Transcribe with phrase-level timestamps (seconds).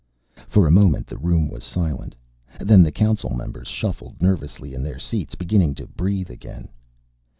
[0.47, 2.15] For a moment the room was silent.
[2.59, 6.69] Then the Council members shuffled nervously in their seats, beginning to breathe again.